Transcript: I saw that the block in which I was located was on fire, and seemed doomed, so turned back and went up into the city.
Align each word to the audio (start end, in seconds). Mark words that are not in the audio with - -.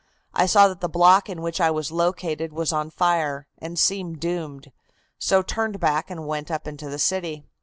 I 0.33 0.47
saw 0.47 0.67
that 0.67 0.81
the 0.81 0.89
block 0.89 1.29
in 1.29 1.43
which 1.43 1.61
I 1.61 1.69
was 1.69 1.91
located 1.91 2.53
was 2.53 2.73
on 2.73 2.89
fire, 2.89 3.45
and 3.59 3.77
seemed 3.77 4.19
doomed, 4.19 4.71
so 5.19 5.43
turned 5.43 5.79
back 5.79 6.09
and 6.09 6.25
went 6.25 6.49
up 6.49 6.67
into 6.67 6.89
the 6.89 6.97
city. 6.97 7.45